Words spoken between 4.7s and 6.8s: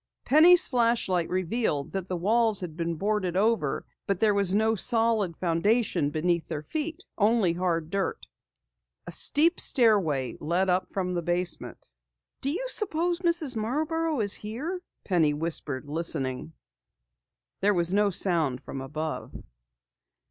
solid foundation beneath their